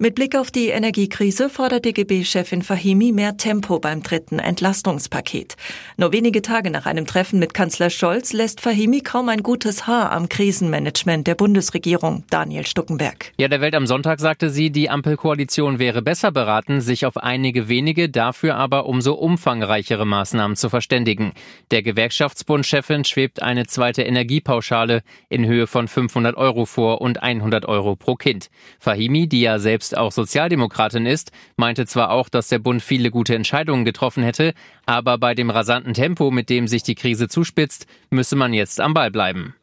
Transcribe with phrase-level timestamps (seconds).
[0.00, 5.54] Mit Blick auf die Energiekrise fordert DGB-Chefin Fahimi mehr Tempo beim dritten Entlastungspaket.
[5.96, 10.10] Nur wenige Tage nach einem Treffen mit Kanzler Scholz lässt Fahimi kaum ein gutes Haar
[10.10, 12.24] am Krisenmanagement der Bundesregierung.
[12.28, 13.30] Daniel Stuckenberg.
[13.38, 17.68] Ja, der Welt am Sonntag sagte sie, die Ampelkoalition wäre besser beraten, sich auf einige
[17.68, 21.34] wenige, dafür aber umso umfangreichere Maßnahmen zu verständigen.
[21.70, 27.94] Der Gewerkschaftsbund-Chefin schwebt eine zweite Energiepauschale in Höhe von 500 Euro vor und 100 Euro
[27.94, 28.50] pro Kind.
[28.80, 33.10] Fahimi, die ja selbst selbst auch Sozialdemokratin ist, meinte zwar auch, dass der Bund viele
[33.10, 34.54] gute Entscheidungen getroffen hätte,
[34.86, 38.94] aber bei dem rasanten Tempo, mit dem sich die Krise zuspitzt, müsse man jetzt am
[38.94, 39.54] Ball bleiben.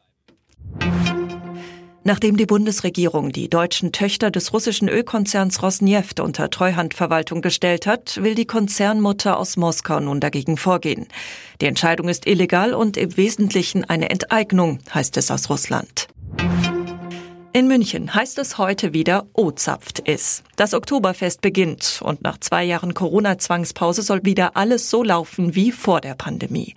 [2.04, 8.34] Nachdem die Bundesregierung die deutschen Töchter des russischen Ölkonzerns Rosneft unter Treuhandverwaltung gestellt hat, will
[8.34, 11.06] die Konzernmutter aus Moskau nun dagegen vorgehen.
[11.60, 16.08] Die Entscheidung ist illegal und im Wesentlichen eine Enteignung, heißt es aus Russland.
[17.54, 20.42] In München heißt es heute wieder O-Zapft ist.
[20.56, 26.00] Das Oktoberfest beginnt und nach zwei Jahren Corona-Zwangspause soll wieder alles so laufen wie vor
[26.00, 26.74] der Pandemie.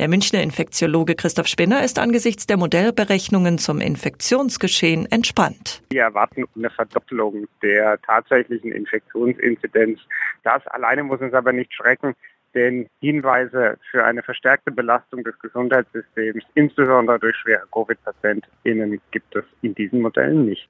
[0.00, 5.80] Der Münchner Infektiologe Christoph Spinner ist angesichts der Modellberechnungen zum Infektionsgeschehen entspannt.
[5.90, 10.00] Wir erwarten eine Verdoppelung der tatsächlichen Infektionsinzidenz.
[10.42, 12.16] Das alleine muss uns aber nicht schrecken
[12.56, 19.74] denn Hinweise für eine verstärkte Belastung des Gesundheitssystems, insbesondere durch schwere Covid-PatientInnen, gibt es in
[19.74, 20.68] diesen Modellen nicht.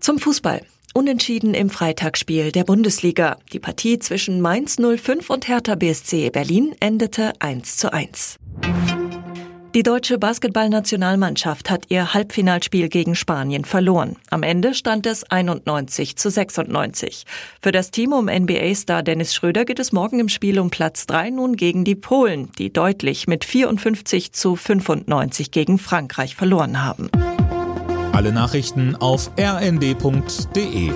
[0.00, 0.62] Zum Fußball.
[0.94, 3.36] Unentschieden im Freitagsspiel der Bundesliga.
[3.52, 8.38] Die Partie zwischen Mainz 05 und Hertha BSC Berlin endete 1 zu 1.
[9.74, 14.14] Die deutsche Basketballnationalmannschaft hat ihr Halbfinalspiel gegen Spanien verloren.
[14.30, 17.24] Am Ende stand es 91 zu 96.
[17.60, 21.30] Für das Team um NBA-Star Dennis Schröder geht es morgen im Spiel um Platz 3
[21.30, 27.10] nun gegen die Polen, die deutlich mit 54 zu 95 gegen Frankreich verloren haben.
[28.12, 30.92] Alle Nachrichten auf rnd.de